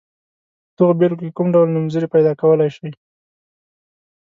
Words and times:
په 0.73 0.73
دغو 0.81 0.91
بېلګو 0.99 1.19
کې 1.27 1.35
کوم 1.37 1.47
ډول 1.53 1.67
نومځري 1.71 2.07
پیداکولای 2.13 2.69
شئ. 2.75 2.89